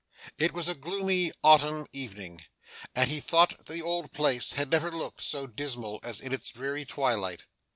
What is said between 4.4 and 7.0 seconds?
had never looked so dismal as in its dreary